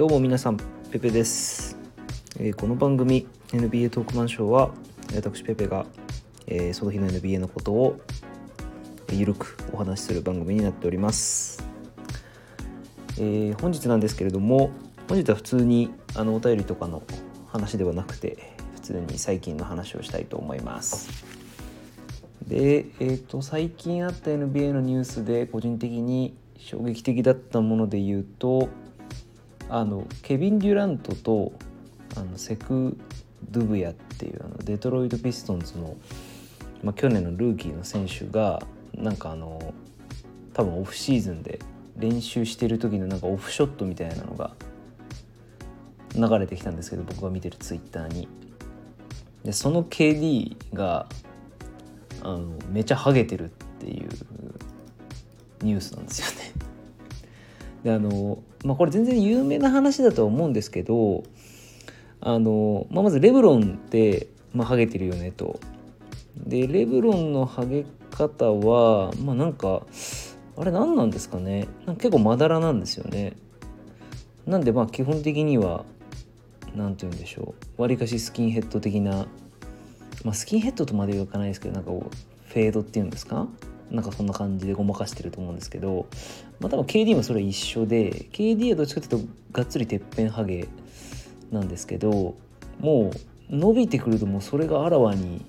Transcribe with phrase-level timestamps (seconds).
[0.00, 0.56] どうも皆さん
[0.90, 1.76] ペペです、
[2.38, 4.70] えーこの番組 NBA トークマンショーは
[5.14, 5.84] 私ペペが、
[6.46, 8.00] えーその日の NBA のことを
[9.08, 11.62] えーゆるくお話しする番組になっております、
[13.18, 14.70] えー本日なんですけれども
[15.06, 17.02] 本日は普通にあのお便りとかの
[17.48, 21.10] 話ではなくて普通に最近の話をしたいと思います。
[22.48, 28.70] で、えー、と最近あった NBA のニュースで個人的に衝撃的だったもので言うと
[29.70, 31.52] あのケビン・デュラントと
[32.16, 32.98] あのセク・
[33.50, 35.96] ドゥブヤっていうあのデトロイト・ピストンズの、
[36.82, 38.60] まあ、去年のルーキーの選手が
[38.94, 39.72] なんかあの
[40.52, 41.60] 多分オフシーズンで
[41.96, 44.50] 練習してる時のなんかオフショットみたいなのが
[46.14, 48.28] 流れてきたんですけど僕が見てるツイッターに
[49.44, 51.06] でその KD が
[52.22, 54.08] あのめちゃハゲてるっていう
[55.62, 56.49] ニュースなんですよね。
[57.82, 61.24] であの、まあ、これ全然有名な話だとは思うんですけど
[62.20, 65.60] あの、まあ、まずレブロンって、まあ、ハゲてるよねと。
[66.36, 69.82] でレブロンのハゲ方はまあなんか
[70.56, 73.34] あれ何なんですかねなんか結構まだらなんですよね。
[74.46, 75.84] なんでまあ基本的には
[76.74, 79.26] 何て言うんでしょうわりかしスキンヘッド的な
[80.24, 83.48] まあ、スキンヘッドとまではいかないですけどなんかこうフェードっていうんですか
[83.90, 86.06] なんかそんな感じでごまかしてると思うんですけど、
[86.60, 90.68] まあ、多分 KD もそれ一緒で KD はどっちかというとがっつりてっぺんハゲ
[91.50, 92.36] なんですけど
[92.78, 93.10] も
[93.50, 95.44] う伸びてくるともうそれがあらわに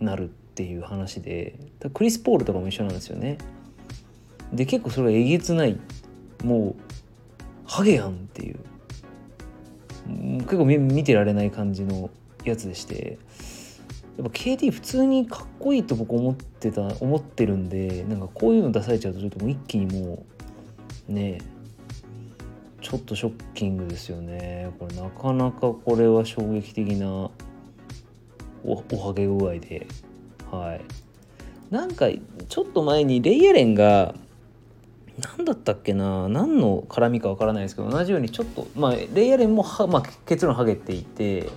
[0.00, 1.58] なるっていう話で
[1.92, 3.38] クリス・ポールとかも一緒なんですよね。
[4.52, 5.76] で結構それがえげつない
[6.44, 6.82] もう
[7.64, 8.58] ハゲやんっていう
[10.44, 12.10] 結構見てられない感じの
[12.44, 13.18] やつでして。
[14.16, 20.24] やっぱ KD 普通にかっこいいと僕思ってた思ってるんでなんかこういうの出されちゃうとちょっともう一気にも
[21.08, 21.38] うね
[22.80, 24.70] ちょっとショッキングですよね。
[24.78, 27.30] これなかなかこれは衝撃的な
[28.64, 29.86] おおはげ具合で。
[30.50, 30.80] はい。
[31.70, 32.06] なんか
[32.48, 34.14] ちょっと前にレイアレンが
[35.36, 41.50] 何だったっけな何の絡みかわからないですけど同じようにちょっとまあレイアレンもは、まあ、結論ハゲていて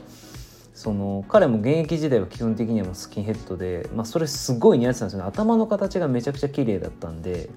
[0.79, 7.49] その彼も現役時代は基本的にはスキンヘッドで、まあ、それすごい似合ってたんですよね頭の形がめちゃくちゃ綺麗だったんで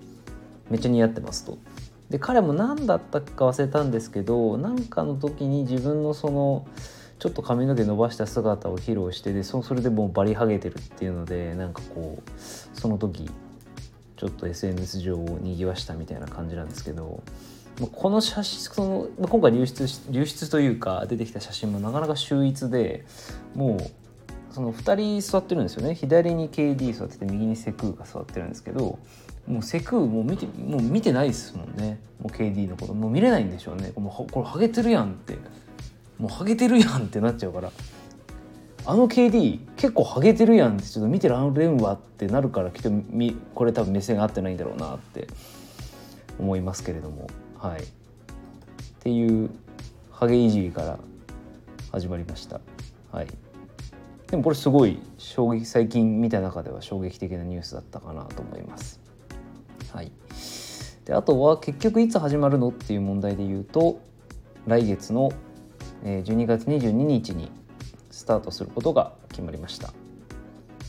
[0.68, 1.56] めっちゃ似合ってますと。
[2.10, 6.66] で彼も何だったか忘れたんですけど何かの時に自分のその
[7.20, 12.30] ちょっと髪の毛伸ばした姿を披露してでそそれでもうバリハゲてるっていうのでなんかこう
[12.76, 13.30] その時
[14.16, 17.22] ちょっと SNS 上をにぎわしたみたいな感じなんですけど
[17.88, 18.84] この写真そ
[19.18, 23.04] の今回流出流出というか出てきた写真もなかなか秀逸で
[23.54, 25.94] もうその2人座ってるんですよね。
[25.94, 28.98] 左に KD 座ってて右にセクーが座ってるんですけど
[29.46, 31.98] もうセクーもう見てもう見てないですもんね。
[32.20, 32.94] もう KD のこと。
[32.94, 33.92] もう見れないんでしょうね。
[33.96, 35.38] もうこれハゲてるやんって。
[36.18, 37.72] もうハゲてるやんってなっちゃうから。
[38.84, 42.90] あの KD 結構ハゲてるやんってちょっと見てられんわってなるからきっと
[43.54, 45.28] これ多分目線が合ってないんだろうなって
[46.38, 47.28] 思いますけれども。
[47.62, 47.82] はい。
[47.82, 47.84] っ
[48.98, 49.48] ていう
[50.10, 50.98] ハゲいじりから
[51.92, 52.60] 始まりました。
[53.12, 53.28] はい。
[54.26, 59.00] でもこれすごい衝撃最近見た中では衝撃的なニュースだったかなと思います。
[59.92, 60.10] はい。
[61.04, 64.00] であとは結局いつ始まるのっていう問題で言うと
[64.66, 65.30] 来月の
[66.02, 67.52] 12月22日に
[68.10, 69.94] スタートすることが決まりました、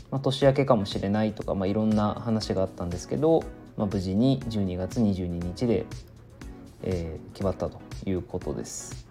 [0.10, 3.44] まあ、年明けかもしれないとか、まあ、いろんな話があったんですけど、
[3.78, 5.86] まあ、無事に12月22日で、
[6.84, 9.08] えー決まったということです。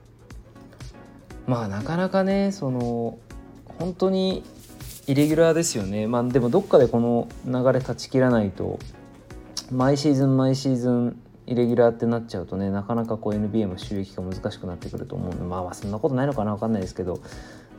[1.46, 3.18] まあなかなかねその
[3.78, 4.44] 本当に
[5.08, 6.06] イレギュラーですよね。
[6.06, 8.78] まあでもどっかでこの流れ断ち切らないと
[9.70, 11.16] 毎シーズン毎シーズン
[11.46, 17.20] イレギュラーってなっちゃうとねなかなかこう NBA も収益が難しくなってくると思うんでまあまあそんなことないのかな分かんないですけど。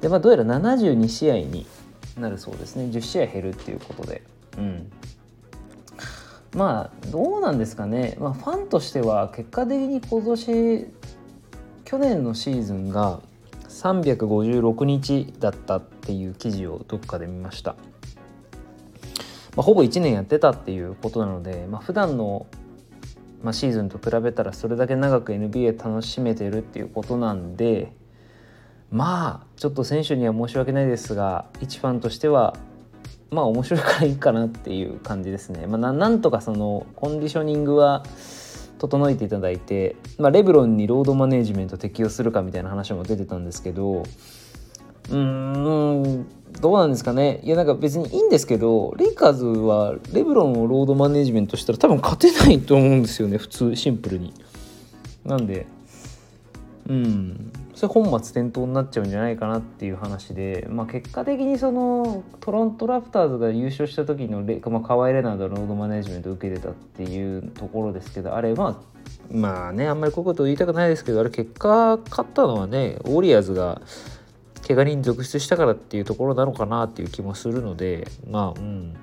[0.01, 1.65] でまあどうやら72試合に
[2.19, 2.85] なるそうですね。
[2.85, 4.21] 10試合減るっていうことで。
[4.57, 4.91] うん。
[6.55, 10.87] まあどうなんですかね、まあ、ファンとしては結果的に今年
[11.85, 13.19] 去年のシーズンが
[13.67, 17.71] 356日だったっていう記事をどっかで見ました、
[19.55, 22.45] まあ、ほぼ1年やってたっていうことなので、まあ、普段の
[23.43, 27.91] まあ、シーズンと比べたらそれだけ長く NBA 楽しめてるっていうことなんで
[28.89, 32.55] まあちょっと選手には申し訳ないですが一ファンとしては
[33.33, 35.67] まあ面白いからいいかなっていう感じですね。
[35.67, 38.03] まあ、なんとかそのコンディショニングは
[38.79, 46.25] 整えていただいて、まあ、レブロンにロードマネジメント適用するかみたいな話も出てたんですけどうーん
[46.59, 54.33] どうなんですかねいやなんか別にいいんですけどレイカーズはレブロンをロードマネジメントしたら多分勝てないと思うんですよね普通シンプルに。
[55.25, 55.65] なんで
[56.87, 68.93] うんそれ本末転倒になっちゃうんじゃないかなっていう話で、まあ、結果的にそのトロントラプターズが優勝した時のレ、まあ、カワイ・レナードロードマネジメントを受けてたっていうところですけどあれまあ
[69.31, 73.81] まあねあんまりこういうこと言いたくないですけどあれ結果勝ったのはねウォリアーズが
[74.67, 78.95] 怪我人続出したからっていうところなのかなっていう気もするのでまあうん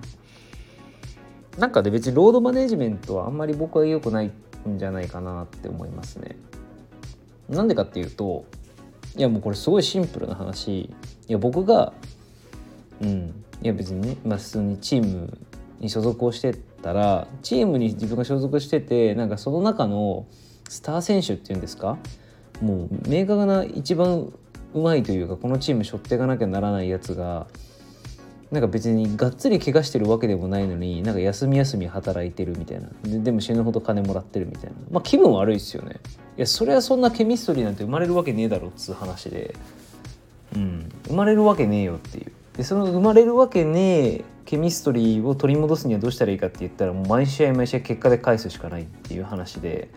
[1.59, 4.31] なんかで別にロードマネジメントはあんまり僕は良くない
[4.69, 6.37] んじゃないかなって思いますね。
[7.51, 8.45] なんでかっていうと
[9.17, 10.69] いやもうこれすごいシンプルな話。
[10.81, 10.93] い
[11.29, 11.93] や僕が
[13.01, 13.45] うん。
[13.63, 15.37] いや別にね、まあ、普通にチーム
[15.81, 20.27] に所属をしてたらチームに自分が所属しててなんかその中の
[20.69, 21.99] スター選手っていうんですか？
[22.63, 24.33] もう明確な一番
[24.73, 27.49] うまいというかこのチーム背負っていかなきゃならないやつが
[28.51, 32.89] なんか別にがっつり怪我してるわけでもないのになんか休み休み働いてるみたいな。
[33.03, 34.77] ででも死ぬほど金もらってるみたいな。
[34.91, 36.01] まあ気分悪いっすよね。
[36.41, 39.55] いやそれはそんなケミストリーなんて生まれるわけねえだろっつう話で。
[40.57, 40.91] うん。
[41.07, 42.33] 生まれるわけねえよっていう。
[42.57, 49.91] でその生まれるわけねえケミストリーを取り戻すにはどうしたらいいかって言ったらもう毎試合毎試合結果で返すしかないっていう話で。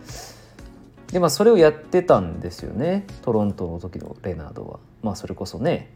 [1.12, 3.06] でまあそれをやってたんですよね。
[3.22, 4.80] トロントの時のレナードは。
[5.02, 5.94] まあそれこそね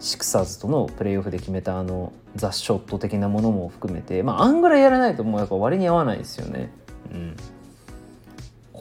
[0.00, 6.70] シクサーズとのプレーオフで決めたあのザ・ショット的なものも含めてまああんぐらいやらないともうやっぱ割に合わないですよね。
[7.10, 7.36] うん、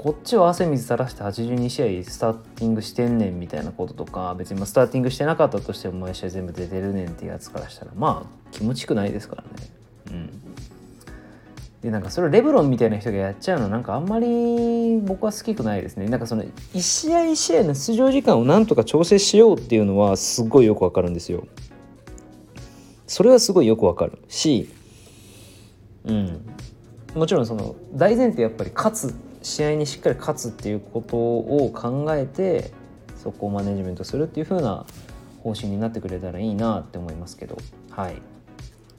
[0.01, 9.50] こっちは汗水垂らして82試合スターティングしてんねんみたいなこととか別にスターティングしてなかったとしても毎試合全部出てるねんっていうやつからしたらまあ気持ちくないですからね。
[10.09, 10.30] うん。
[11.83, 16.07] でなんかそれレブロンみたいな人がやっちゃうのなんかあんまり僕は好きくないですね。
[16.07, 21.45] なんかその1試合1試合の出場時間をなんとか調整しようっていうのはすごいよくわかるんですよ。
[23.06, 24.18] それはすごいよくわかる。
[24.30, 24.68] し
[26.06, 26.42] うん。
[27.13, 32.71] もちろんその大前提やっぱり勝つ試合にしっかり勝つっていうことを考えて
[33.15, 34.85] そこをマネジメントするっていう風な
[35.43, 37.57] 方針になってくれたらいいなって思いますけど。
[37.89, 38.21] はい。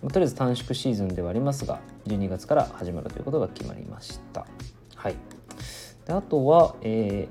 [0.09, 4.47] とりあえず短縮シーズンではありますが12月から始まるということが決まりました。
[4.97, 5.17] はい、
[6.07, 7.29] であとは、え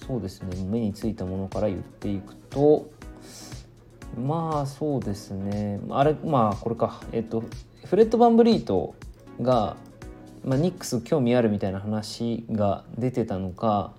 [0.00, 0.64] ー、そうですね。
[0.64, 2.90] 目についたものから言っていくと
[4.20, 5.80] まあそうですね。
[5.90, 7.00] あれまあこれか。
[7.12, 7.44] えっ、ー、と
[7.84, 8.94] フレッド・バンブリート
[9.40, 9.76] が、
[10.44, 13.92] まあ、ニックス興味あるみたいな話が出てたのか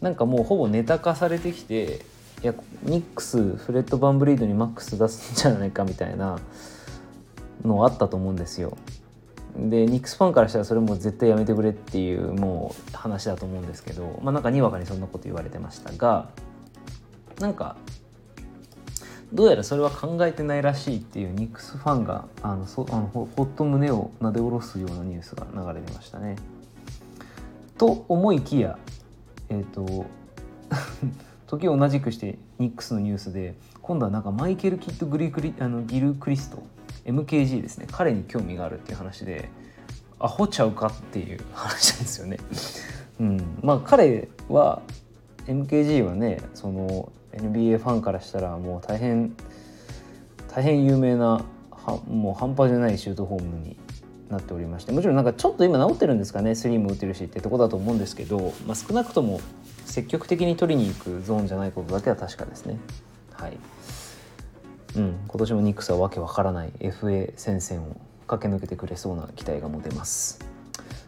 [0.00, 2.00] なんかもうほぼネタ化されてきて
[2.42, 6.38] いやニックスフレッド・バンブリードにマックス出すんじゃないかみたいな
[7.64, 8.76] のあったと思うんですよ。
[9.56, 16.28] でニックスファンからしたらそれも絶対やめてくれっていうもう話だと思うんですけどまあなんかにわかにそんなこと言われてましたが
[17.40, 17.76] なんか
[19.32, 26.36] どうやらそれは考えてないらしいっていうニックスファンがあのそあのほっと胸をなで下ろすようなニュースが流れてましたね。
[27.76, 28.78] と思いきや
[29.50, 30.06] えっ、ー、と
[31.46, 36.62] 時を同じくしてニックスのニュースで今度はなんかマイケル・キッド・グリクリあのギル・クリスト
[37.04, 39.48] MKG ですね彼に興味があるっていう話で
[40.18, 42.38] アホちゃうかっていう話なんですよね。
[43.20, 44.82] うん、まあ彼は
[45.46, 49.34] MKG はねその NBA ファンからしたらもう大変
[50.54, 53.76] 大変有名なはもう半端じゃないシュートフォームに
[54.28, 59.40] なっておりましてもちろんなんかちょっと今治ってるんですかねスリーも打てるしってとこだと思うんですけど、まあ、少なくとも
[59.86, 62.78] 積極的に取りに行くゾーンじゃないことだけは確かですね。
[63.32, 63.56] はい
[64.96, 70.44] うん、今年もニックスはわけわからない FA 戦線を駆け抜けてくれそうな期待が持てます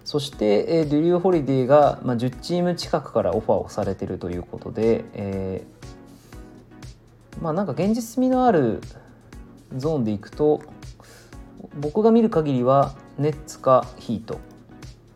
[0.04, 5.79] そして、え、ドリュー・ホリデーが、まあ、10チーム近くからオファーをされているということで、えー、
[7.40, 8.80] まあなんか現実味のある
[9.76, 10.62] ゾーンでいくと
[11.78, 14.40] 僕が見る限りはネッツかヒート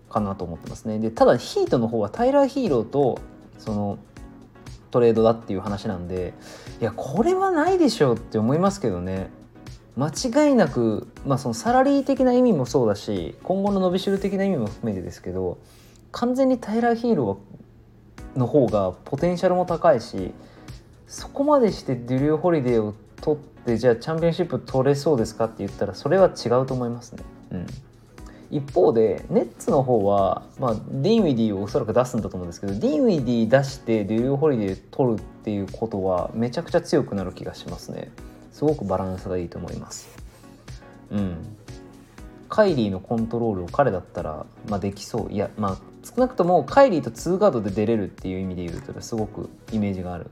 [0.09, 0.99] かなと思ってますね。
[0.99, 3.19] でただヒートの方はタイラー・ヒーローと
[3.59, 3.99] その
[4.91, 6.35] トレードだっていう話なんで
[6.81, 9.31] いやこれはないでしょうって思いますけどね。
[9.97, 15.59] 間違いなく、まあ、そのサラリー的な意味もそうだし今後の伸びしろ的な意味も含めてですけど
[16.11, 20.33] 完全にタイラー・ヒーローの方がポテンシャルも高いし
[21.07, 27.23] そこまでしてドリュー・ホリデーを取ってじゃあチャンピオンシップ取れそうですかって言ったらそれは違うと思いますね。
[27.53, 27.67] うん。
[28.51, 38.11] 一方でネッツの方は、まあ、ディンウィディをおそらく出すんだと思うんですけどディンウィディ出してドリュー・ホリデー取るっていうことはめちゃくちゃ強くなる気がしますね。
[38.53, 40.09] すごくバランスがいいと思います。
[41.11, 41.37] うん。
[42.49, 45.33] カイリーのコントロールを彼だったら、まあ、できそう。
[45.33, 50.31] いやまあ少なくともカイリーと2ガードで出れるっていう意味で言うとすごくイメージがある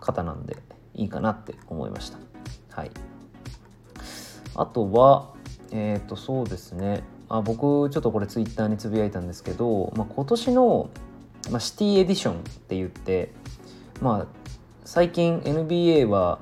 [0.00, 0.56] 方なんで
[0.94, 2.18] いいかなって思いました。
[2.70, 2.90] はい。
[4.56, 5.34] あとは
[5.70, 7.04] えっ、ー、とそうですね。
[7.28, 10.90] あ僕ちょっとこれツイッターにつぶやいたんですけど、まあ、今年の
[11.50, 12.36] まあ、シティエディションっ
[12.68, 13.32] て言って
[14.00, 14.26] まあ
[14.84, 16.40] 最近 NBA は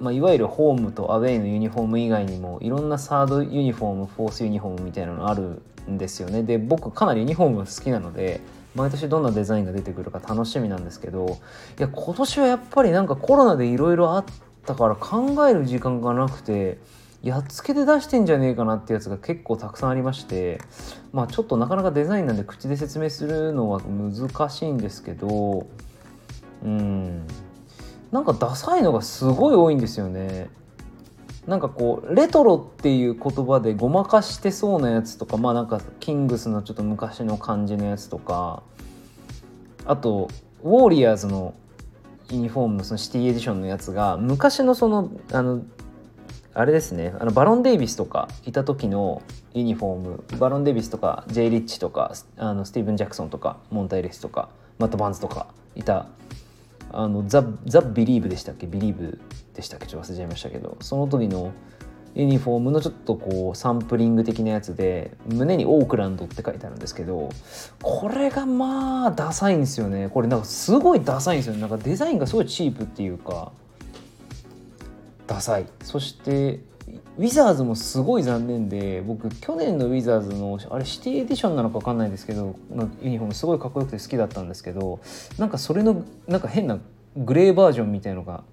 [0.00, 6.42] まあ、いわゆるホームとアウェイのユニフォーム以外にもいろんなサードユニフォームフォースユニフォームみたいなのあるんですよね。
[6.42, 8.40] で僕かなりユニフォーム好きなので
[8.74, 11.38] 毎年どんなデザインが出てくるか楽しみなんですけど
[11.78, 14.24] いや今年はやっぱりなんかコロナでいろいろあっ
[14.66, 16.78] たから考える時間がなくて
[17.22, 20.60] やっつけで出してんじゃねえかなってやつが結構たくさんありまして
[21.12, 25.66] まあちょっとなかなかデザインなんで口で説明するのは難しいんですけど
[26.64, 27.26] うん。
[28.10, 30.50] なんかダサいのがすごい多いんですよね。
[31.46, 38.62] なんかこうレトロっていう言葉でごまかしてそうなやつとかまあなんかキングスのちょっと昔の感じのやつとか
[39.84, 40.28] あと
[40.62, 41.54] ウォーリアーズの
[42.30, 45.62] ユニフォームのそのシティエディションのやつが昔のそのあの
[46.54, 49.22] あれですねあのバロン・デイビスとかいた時の
[49.52, 51.50] ユニフォームバロン・デイビスとか J.
[51.50, 56.06] リッチとかあのスティーブン・ジャクソンとかモンタ・エリスとかマット・バーンズとかいた
[56.92, 58.66] あのザ・ザ・ Believe でしたっけ？
[58.66, 59.18] Believe
[59.54, 59.86] でしたっけ？
[59.86, 60.76] ちょっと忘れちゃいましたけど。
[60.80, 61.52] その時の
[62.14, 67.30] ユニフォームのちょっとこうサンプリング的なやつで胸にオークランドって書いてあるんですけど
[67.80, 70.10] これがまあダサいんですよね。
[70.10, 71.60] これなんかすごいダサいんですよね。
[71.62, 73.52] なんかデザインがすごいチープっていうか
[75.26, 75.66] ダサい。
[75.82, 76.60] そして
[77.18, 85.00] ウィザーズもすごい残念で僕去年のウィザーズのあれシティエディションなのか分かんないですけどのユニフォームすごいかっこよくて好きだったんですけど
[85.38, 86.78] なんかそれのなんか変な
[87.16, 88.44] グレーバージョンみたいのが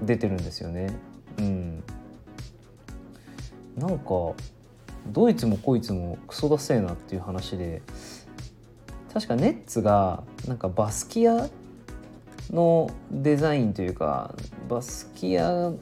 [0.00, 0.94] 出てるんですよね。
[1.38, 1.82] うん、
[3.76, 4.04] なんか
[5.08, 7.82] ドイツもこいつもクソだせえなっていう話で
[9.12, 11.48] 確かネッツがなんかバスキア
[12.50, 14.34] のデザインというか
[14.68, 15.72] バスキア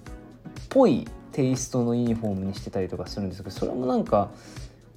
[0.77, 4.29] ぽいテイストのユニフォームにしてたりとかするんですけどそれもなんか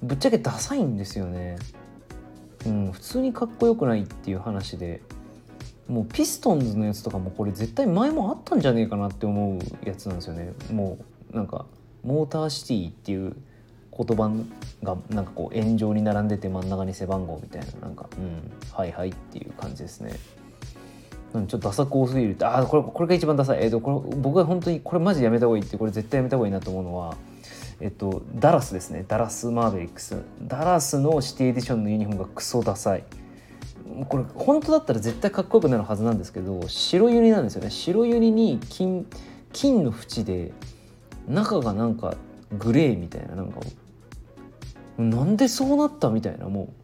[0.02, 1.56] ぶっちゃけダサいんですよね。
[2.66, 5.00] うん、普通にかっこよくないっていう話で
[5.88, 9.58] もうピストンズのやつとかもこれ絶対前もあったんじゃねえかなって思う
[9.88, 10.98] やつなんですよねも
[11.32, 11.64] うなんか
[12.04, 13.34] モーターシティっていう
[13.96, 14.30] 言葉
[14.82, 20.12] がなんかこう円状に並んでて真ん中に背番号みたいななんかうんはいはいっていう感じですね
[21.32, 22.44] ちょっとダサく多すぎるって。
[22.44, 23.62] ああこれこれが一番ダサい。
[23.62, 27.16] えっ、とこれ僕は本当にこれマジやめた方がいいってこれ絶対やめた方がいいなと思うのは
[27.80, 29.04] えっとダラスですね。
[29.06, 30.22] ダラスマーベリックス。
[30.42, 33.04] ダラスのシティエディションのユニフォームがクソダサい。
[34.08, 37.70] これ本当だったら絶対かっこよくなるはずなんですけど白ユニなんですよね。
[37.70, 39.06] 白ユニに金
[39.52, 40.52] 金の縁で
[41.28, 42.16] 中がなんか
[42.58, 43.60] グレーみたいななんか
[44.98, 46.79] なんでそうなったみたいなもう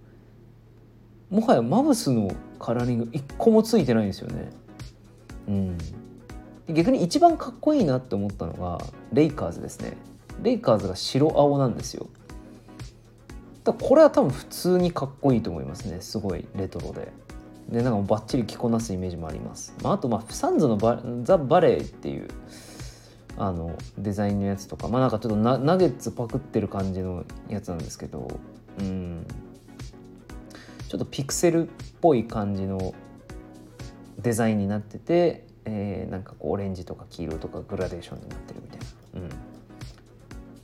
[1.30, 4.50] もはやマブスのカラーリング一個もついてないんですよね。
[5.49, 5.78] うん。
[6.68, 8.78] 逆に一番かっこいいなって思ったのが
[9.12, 9.97] レイカーズですね。
[10.42, 12.06] レイカーズが白青なんですよ。
[13.64, 16.00] だこれは多分普通にかっこいいと思いますね。
[16.00, 17.12] すごいレトロで。
[17.68, 22.28] でなんかバッチリ着こなすイメージもあります、まあ、あとまあサンズのバザ・バレーっていう
[23.37, 28.28] あのデザインのやつとかまあなんかちょっとナナゲッツパクってる感じのやつなんですけど。
[28.78, 29.26] うん。
[30.88, 32.95] ちょっとピクセルっぽい感じの
[34.19, 38.87] デザインになってて、えー、なんかこうオレンジとか黄色とかグラデーションになってるみたいな。
[39.21, 39.57] うん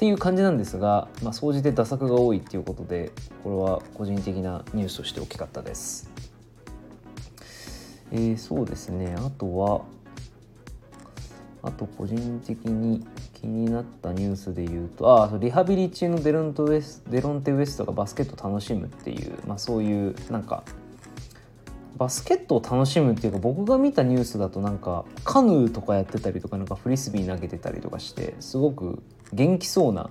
[0.02, 3.12] っていう感じなんですが、まあ、総じて打作が多いっていうことで
[3.44, 6.10] これは個人的なニュースとして大きかったです。
[8.10, 9.82] えー、そうですねあとは
[11.62, 13.06] あと個人的に
[13.42, 20.62] 気になったニュースで言うとあリハビリ中のデロントウエスデロンテ・ウエストがバスケット楽しむっていう、まあ、そういうなんか
[21.98, 30.10] バスケットを楽しむっていうか僕が見たニュースだとなんかカヌーとかやってたりとかなんかフリスビー投げてたりとかしてすごく元気そうな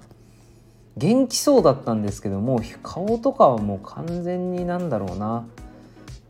[0.97, 5.47] 元気そうだったんですけども顔とかはもう完全になんだろうな、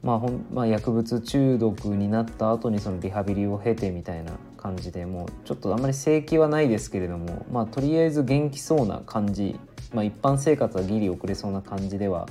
[0.03, 9.60] まあほんまあ、薬物中毒になった後にそのリハビリを経てみたいな感じでもうちょっとあんまり正規はないですけれどもまあとりあえず元気そうな感じ、
[9.94, 12.27] まあ、一般生活はギリ遅れそうな感じでは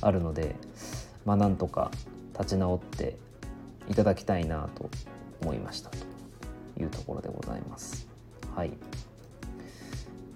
[0.00, 0.56] あるので
[1.24, 1.90] まあなんとか
[2.32, 3.16] 立ち直って
[3.88, 4.88] いただきたいなと
[5.42, 5.98] 思いましたと
[6.78, 8.08] いうところでございます。
[8.54, 8.72] はい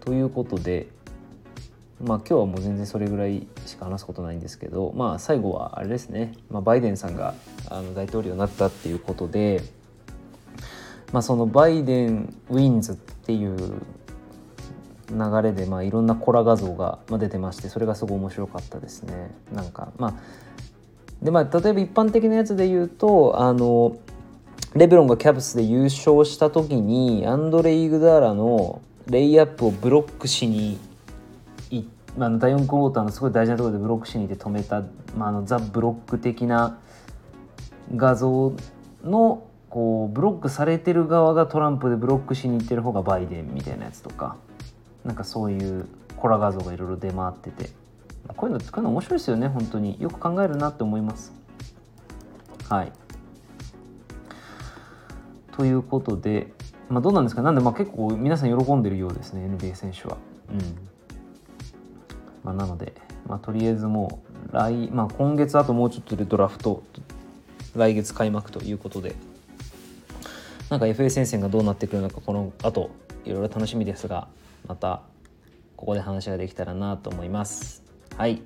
[0.01, 0.89] ということで
[2.03, 7.35] まあ今日はもう全然それぐらいしか話すことないんですけどまあ最後はあれですね、まあ、バイデンさんが
[7.69, 9.63] あの大統領になったっていうことで、
[11.12, 13.57] まあ、そのバイデン wins っていう
[15.11, 19.31] 流れでまあいろんなコラ画像が出てましてそれがすごい面白かったですね。
[19.52, 20.14] なんかまあ
[21.21, 23.97] でまあ例えば一般的なやつで言うとあの
[24.75, 30.79] レブロンがキャブスで優勝した時にアンドレ・イグダーラのレイアップをブロックしに
[31.71, 34.83] 行っまあ、第4クォーターのすごい大事なところでブロックしに行って止めた、
[35.17, 36.79] まあ、あのザ・ブロック的な
[37.95, 38.52] 画像
[39.05, 44.37] のこうブロックされてる側がトランプでブロックしに行ってる方がバイデンみたいなやつとか
[45.05, 45.87] なんかそういう
[46.17, 47.71] コラ画像がいろいろ出回ってて
[48.37, 49.97] こういうのこういうの面白いですよね本当に。
[50.00, 51.33] よく考えるなって思います。
[52.69, 52.93] はい。
[55.57, 56.53] ということで、
[56.89, 57.43] まあ、どうなんですか？
[57.43, 60.19] なんでまあ結構皆さん喜んでるようですね NBA 選手は。
[60.50, 60.59] うん。
[62.45, 62.95] まあ、なので、
[63.27, 64.21] まあ、とりあえずも
[64.53, 66.83] う来、まあ、今月あともうちょっとでドラフト
[67.75, 69.15] 来月開幕ということで。
[70.71, 72.91] なんか FA 戦線がどうなってくるのかこの後
[73.25, 74.29] いろいろ楽しみですが
[74.67, 75.03] また
[75.77, 77.83] ここで話ができたらなと思います。
[78.17, 78.43] はい。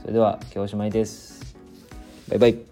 [0.00, 1.56] それでは今日おしまいです。
[2.28, 2.69] バイバイ。